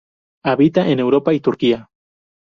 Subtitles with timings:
[0.43, 1.91] Habita en Europa y Turquía.